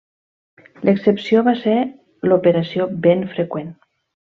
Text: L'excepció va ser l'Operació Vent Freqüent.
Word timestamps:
L'excepció 0.89 1.45
va 1.49 1.55
ser 1.61 1.77
l'Operació 2.31 2.91
Vent 3.07 3.27
Freqüent. 3.37 3.73